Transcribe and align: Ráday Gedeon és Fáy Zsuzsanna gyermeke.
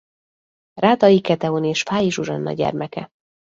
Ráday 0.73 1.17
Gedeon 1.19 1.63
és 1.65 1.81
Fáy 1.83 2.09
Zsuzsanna 2.11 2.53
gyermeke. 2.53 3.09